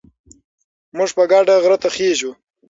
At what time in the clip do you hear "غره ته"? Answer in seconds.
1.63-1.89